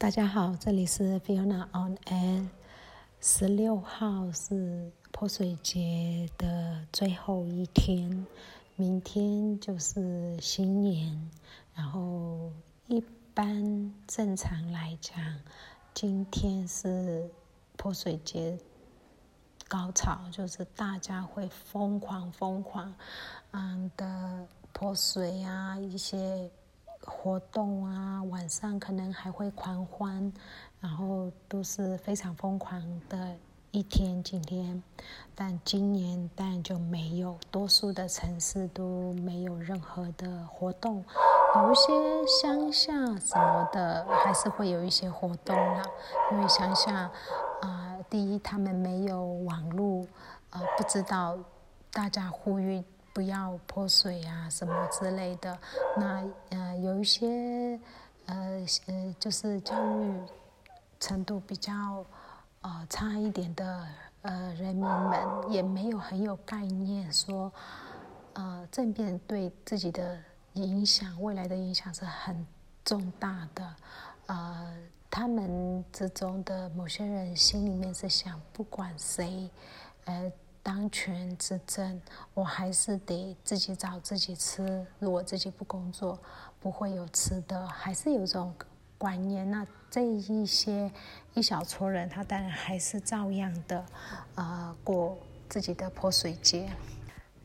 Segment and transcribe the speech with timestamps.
[0.00, 2.48] 大家好，这里是 Fiona on Air。
[3.20, 8.26] 十六号是泼水节的最后一天，
[8.76, 11.30] 明天就是新年。
[11.74, 12.50] 然后
[12.86, 15.22] 一般正常来讲，
[15.92, 17.30] 今天是
[17.76, 18.58] 泼水节
[19.68, 22.94] 高潮，就是大家会疯狂疯狂，
[23.50, 26.50] 嗯的泼水啊，一些。
[27.02, 30.32] 活动啊，晚上可能还会狂欢，
[30.80, 33.36] 然后都是非常疯狂的
[33.70, 34.22] 一天。
[34.22, 34.82] 今天，
[35.34, 41.04] 但今年但就没有，多数的城市都没有任何的活动。
[41.56, 45.82] 有一些乡下什么的，还是会有一些活动啦。
[46.30, 47.10] 因为乡下，
[47.62, 50.06] 啊，第一他们没有网络，
[50.50, 51.38] 呃，不知道
[51.92, 52.84] 大家呼吁。
[53.12, 55.58] 不要泼水啊，什么之类的。
[55.96, 57.78] 那呃，有一些
[58.26, 60.20] 呃呃，就是教育
[61.00, 62.04] 程度比较
[62.60, 63.86] 呃差一点的
[64.22, 67.52] 呃人民们，也没有很有概念，说
[68.34, 70.18] 呃政变对自己的
[70.52, 72.46] 影响，未来的影响是很
[72.84, 73.74] 重大的。
[74.26, 74.76] 呃，
[75.10, 79.50] 他们之中的某些人心里面是想，不管谁，
[80.04, 80.32] 呃。
[80.62, 82.00] 当权执政，
[82.34, 84.86] 我还是得自己找自己吃。
[84.98, 86.18] 如果自己不工作，
[86.60, 88.54] 不会有吃的，还是有种
[88.98, 89.50] 观念。
[89.50, 90.90] 那这一些
[91.34, 93.84] 一小撮人，他当然还是照样的，
[94.34, 96.70] 呃，过自己的泼水节。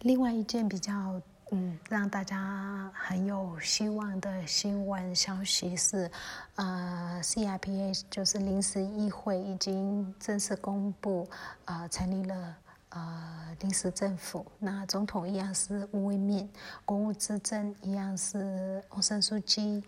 [0.00, 1.20] 另外一件比较
[1.52, 6.10] 嗯让大家很有希望的新闻消息是，
[6.56, 11.28] 呃，CIPA 就是临时议会已经正式公布，
[11.64, 12.56] 呃，成立了。
[12.96, 16.48] 呃，临时政府，那总统一样是吴为敏，
[16.84, 19.82] 国务资政一样是翁山书记，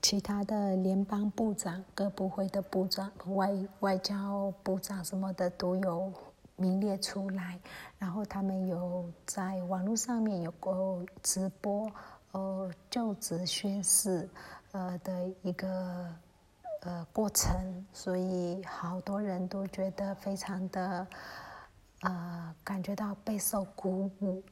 [0.00, 6.12] 其他的联邦部长、各部会的部长、外外交部长什么的都有
[6.54, 7.58] 名列出来，
[7.98, 11.90] 然后他们有在网络上面有过直播，
[12.30, 14.28] 呃，就职宣誓，
[14.70, 16.14] 呃的一个
[16.82, 21.04] 呃过程，所以好多人都觉得非常的。
[22.00, 24.42] 呃，感觉到备受鼓舞，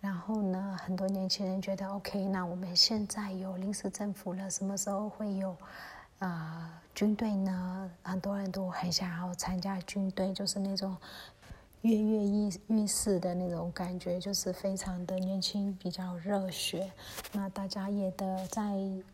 [0.00, 5.56] 然后呢，很多年轻人觉得 OK，那我们现在有临时政府了，什么时候会有
[6.20, 7.90] 呃军队呢？
[8.02, 10.96] 很多人都很想要参加军队，就是那种
[11.80, 16.92] 跃跃欲欲试的那种感觉，就是非常的年轻，比较热血。
[17.32, 18.62] 那大家也的在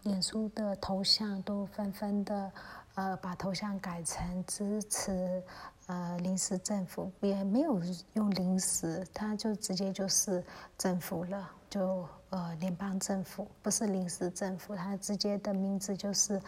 [0.03, 2.53] 脸书的头像都纷纷的
[2.99, 5.41] 呃把头像改成支持。
[5.87, 7.81] 呃，临时政府也没有
[8.13, 10.45] 用临时，他就直接就是
[10.77, 16.39] 政府了，就呃联邦政府，不是临时政府，它直接的名字就是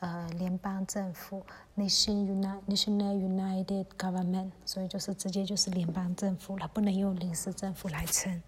[0.00, 1.42] 呃联邦政府
[1.78, 8.42] ，National United Government，所以就是直接就是联邦政府了，不能用临时政府来称。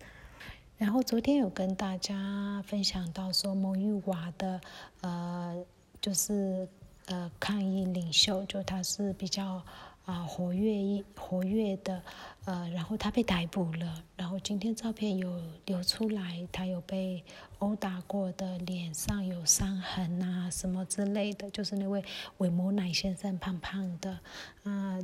[0.76, 4.60] 然后昨天有跟大家分享到说，蒙玉娃的
[5.00, 5.64] 呃
[5.98, 6.68] 就是
[7.06, 9.62] 呃抗议领袖，就他是比较。
[10.04, 12.02] 啊，活跃一活跃的，
[12.44, 17.22] 呃，然后他被逮捕了，然后今天照片有流出来，他有被
[17.60, 22.04] 殴打过的，脸上有伤痕啊，什么之类的，就是那位
[22.38, 24.19] 韦摩乃先生，胖胖的，
[24.64, 24.98] 啊，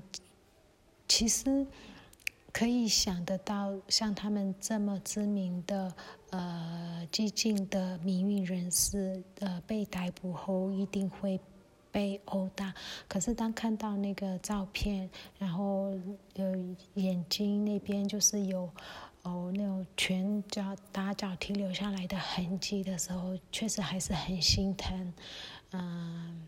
[1.06, 1.64] 其实
[2.52, 5.94] 可以想得到，像他们这么知名的，
[6.30, 11.38] 呃，激进的民运人士，呃，被逮捕后一定会。
[11.90, 12.74] 被殴打，
[13.08, 15.92] 可是当看到那个照片，然后
[16.34, 18.70] 呃眼睛那边就是有
[19.22, 25.12] 哦那种拳脚打脚踢留下来的痕迹的时候，确实还是很心疼，
[25.72, 26.46] 嗯，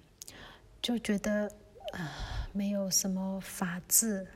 [0.81, 1.51] 就觉得
[1.93, 2.11] 啊
[2.53, 4.27] 没有什么法治。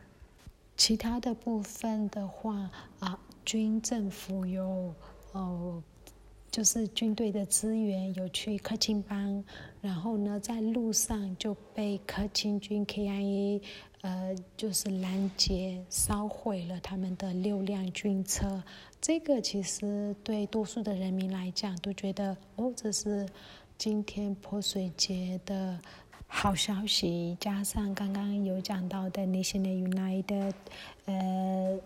[0.76, 4.94] 其他的部分的话啊，军政府有
[5.32, 5.82] 哦。
[6.54, 9.42] 就是军队的资源有去克钦邦，
[9.80, 13.60] 然后呢，在路上就被克钦军 KIA，
[14.02, 18.62] 呃，就是拦截烧毁了他们的六辆军车。
[19.00, 23.28] 这个其实对多数的人民来讲都觉得，哦，这是
[23.76, 25.80] 今天泼水节的
[26.28, 27.36] 好消息。
[27.40, 30.52] 加上刚刚有讲到的 National United，
[31.06, 31.80] 呃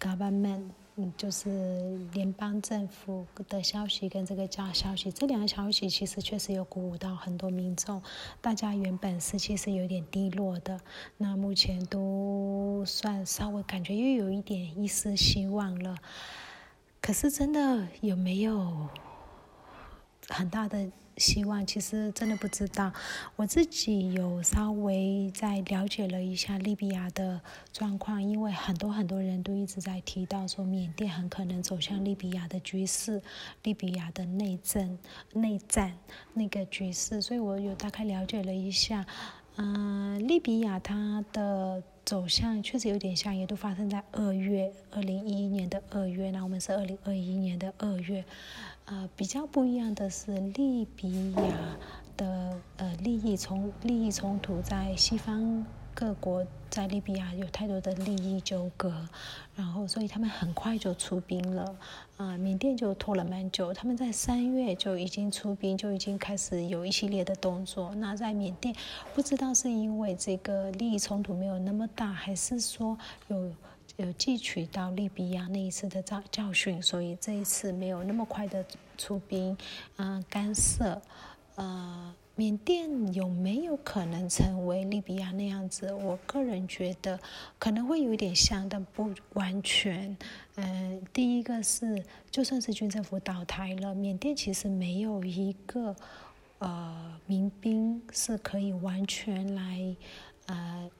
[0.00, 0.70] ，Government。
[1.00, 8.02] 嗯，就是联邦政府的消息跟这个假消息，这两个消息其实确实有鼓舞到很多民众。
[8.40, 10.80] 大家原本士气是有点低落的，
[11.16, 15.94] 那目前都算稍微感觉又有一点一丝希望了。
[17.00, 18.88] 可是真的有没有
[20.28, 21.66] 很大的希望？
[21.66, 22.92] 其实真的不知道。
[23.36, 27.40] 我自己有稍微在了解了一下利比亚的
[27.72, 33.20] 状况，因为很多很多人都一直在提到说缅甸很可能走向利比亚的局势，
[33.62, 34.98] 利比亚的内政、
[35.32, 35.92] 内战
[36.34, 39.04] 那个局势，所以我有大概了解了一下。
[39.60, 46.30] 嗯，利比亚它的走向确实有点像，也都发生在二月，二零一一年的二月。
[46.30, 48.24] 那我们是二零二一年的二月。
[48.86, 51.42] 呃，比较不一样的是，利比亚
[52.16, 55.66] 的呃利益冲利益冲突在西方。
[55.98, 58.94] 各国在利比亚有太多的利益纠葛，
[59.56, 61.76] 然后所以他们很快就出兵了。
[62.16, 67.92] 啊，缅甸就拖了蛮久，他们在三月就已经出兵，就已经开始有一系列的动作。
[67.96, 68.72] 那在缅甸，
[69.12, 72.96] 不知道是因为这个利益冲突没有那么大，还是说
[73.26, 73.52] 有
[73.96, 78.64] 有汲取到利比亚那一次的教教训，所以这一次没有那么快的
[78.96, 79.58] 出兵，
[79.96, 81.02] 嗯，干涉，
[81.56, 82.14] 呃。
[82.38, 85.92] 缅甸有没有可能成为利比亚那样子？
[85.92, 87.18] 我个人觉得
[87.58, 90.16] 可能会有一点像，但不完全。
[90.54, 92.00] 嗯，第一个是，
[92.30, 95.96] 就算是军政府倒台了，缅甸其实没有一个
[96.60, 99.96] 呃民兵是可以完全来
[100.46, 100.90] 呃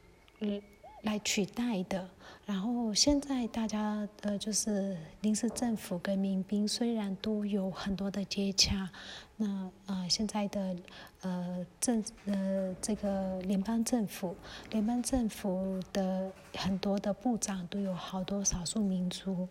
[0.40, 0.60] 嗯。
[1.02, 2.08] 来取代的。
[2.46, 8.88] 然后现在大家呃，就是临时政府跟民兵虽然都有很多的接洽，
[9.36, 10.74] 那呃现在的
[11.20, 14.34] 呃政呃这个联邦政府，
[14.70, 19.46] 联邦政府的很多的部长都有好多少数民族，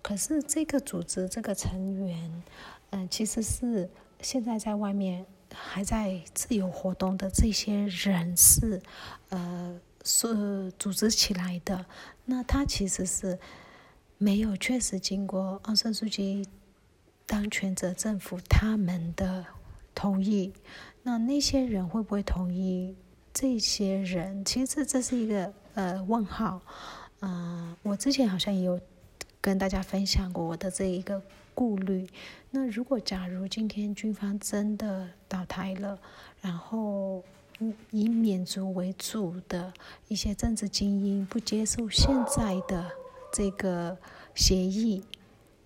[0.00, 2.42] 可是这个组织这个成员，
[2.90, 3.90] 嗯，其实是
[4.22, 8.80] 现在在外面还在自由活动的这些人是
[9.28, 9.78] 呃。
[10.10, 11.84] 是组织起来的，
[12.24, 13.38] 那他其实是
[14.16, 16.48] 没有确实经过奥山素季
[17.26, 19.44] 当权者政府他们的
[19.94, 20.50] 同意。
[21.02, 22.96] 那那些人会不会同意？
[23.34, 26.62] 这些人其实这是一个呃问号。
[27.20, 28.80] 嗯，我之前好像也有
[29.42, 31.22] 跟大家分享过我的这一个
[31.54, 32.08] 顾虑。
[32.50, 35.98] 那如果假如今天军方真的倒台了，
[36.40, 37.22] 然后。
[37.90, 39.72] 以缅族为主的
[40.08, 42.90] 一些政治精英不接受现在的
[43.32, 43.96] 这个
[44.34, 45.02] 协议，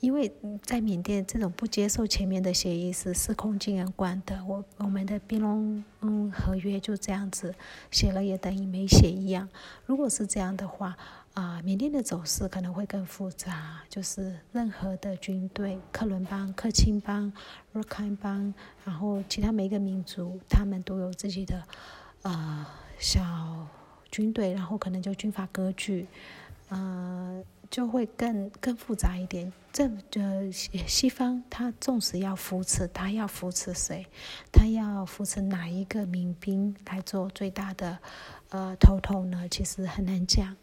[0.01, 4.45] 因为在缅甸这种不接受前面的协议是司空见惯的。
[4.45, 7.55] 我我们的槟榔嗯合约就这样子
[7.91, 9.49] 写了也等于没写一样。
[9.87, 10.97] 如果是这样的话。
[11.35, 17.33] 啊，缅甸的走势可能会更复杂，就是任何的军队，克伦邦、克钦邦、
[17.73, 18.53] 若开邦，
[18.85, 21.63] 然后其他每一个民族，他们都有自己的
[22.21, 22.67] 呃
[22.99, 23.67] 小
[24.11, 26.07] 军队，然后可能就军阀割据，
[26.69, 29.51] 呃，就会更更复杂一点。
[29.73, 34.07] 这呃西方，他纵使要扶持，他要扶持谁？
[34.53, 37.99] 他要扶持哪一个民兵来做最大的
[38.51, 39.49] 呃头头呢？
[39.51, 40.55] 其实很难讲。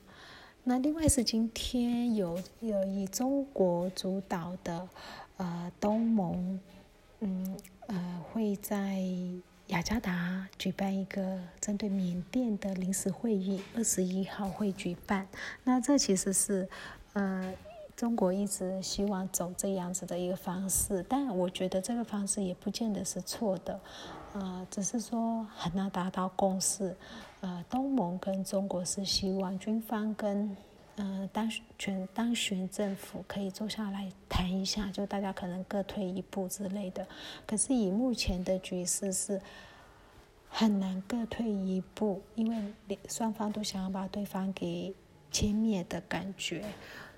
[0.69, 4.87] 那另外是今天有有以中国主导的
[5.37, 6.59] 呃东盟，
[7.21, 7.57] 嗯
[7.87, 8.99] 呃会在
[9.69, 15.27] 雅加达举办一个针对缅甸的临时会议，二十一号会举办。
[15.63, 16.69] 那这其实是
[17.13, 17.51] 呃
[17.95, 23.79] 中国一直希望走这样子的一个方式，但我觉得这个方式也不见得是错的，
[24.33, 26.95] 呃只是说很难达到共识。
[27.41, 30.53] 呃，东盟跟中国是希望军方跟
[30.99, 37.07] 呃当选当选政府可以坐下来谈一下，就大家可能各退一步之类的。
[37.47, 39.41] 可是以目前的局势是
[40.49, 44.93] 很难各退一步，因为双方都想要把对方给
[45.31, 46.65] 歼灭的感觉，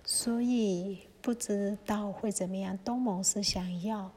[0.04, 2.78] 所以不知道会怎么样。
[2.86, 4.12] 东盟是想要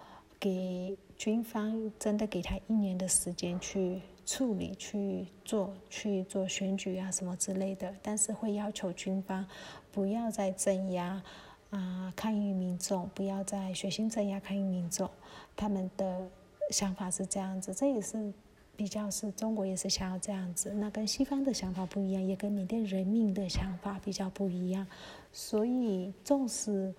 [0.44, 4.02] 给军方真的给他一年的时间去。
[4.26, 9.46] 处理去做去做选举啊什么之类的，但是会要求军方
[9.92, 11.22] 不要再镇压
[11.68, 15.10] 啊抗议民众，不要再血腥镇压抗议民众。
[15.54, 16.26] 他们的
[16.70, 18.32] 想法是这样子，这也是
[18.74, 20.72] 比较是中国也是想要这样子。
[20.72, 24.86] 那跟西方的想法不一样，也跟缅甸人民的想法比较不一样。
[25.34, 26.94] 所以，纵使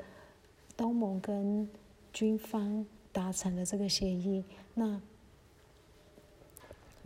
[0.78, 1.68] 东盟跟
[2.14, 2.86] 军方
[3.16, 4.44] 达成了这个协议，
[4.76, 5.02] 那。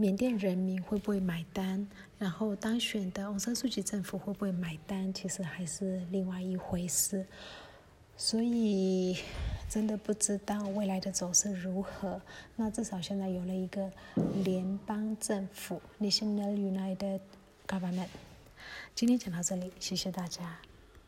[0.01, 1.85] 缅甸人民会不会买单？
[2.17, 5.13] 然后当选的昂山苏吉政府会不会买单？
[5.13, 7.25] 其实还是另外一回事。
[8.15, 9.17] 所以
[9.67, 12.21] 真的不知道未来的走势如何。
[12.55, 13.91] 那至少现在有了一个
[14.41, 17.19] 联邦政府 （National United
[17.67, 18.07] Government）。
[18.95, 20.61] 今天讲到这里，谢谢大家。